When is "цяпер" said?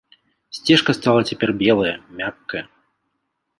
1.31-1.49